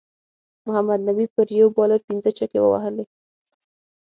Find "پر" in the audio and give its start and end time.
1.33-1.47